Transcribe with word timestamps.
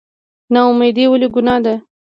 نااميدي 0.53 1.03
ولې 1.11 1.27
ګناه 1.35 1.59
ده؟ 1.65 1.73